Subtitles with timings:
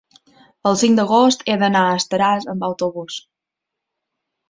[0.69, 3.23] el cinc d'agost he d'anar a Estaràs amb autobús.